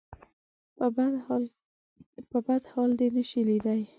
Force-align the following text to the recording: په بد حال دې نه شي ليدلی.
په 2.35 2.39
بد 2.45 2.63
حال 2.75 2.89
دې 2.99 3.07
نه 3.15 3.23
شي 3.29 3.41
ليدلی. 3.47 3.85